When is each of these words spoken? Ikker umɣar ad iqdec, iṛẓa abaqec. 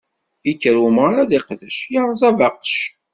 Ikker 0.51 0.75
umɣar 0.87 1.15
ad 1.23 1.31
iqdec, 1.37 1.77
iṛẓa 1.97 2.25
abaqec. 2.29 2.77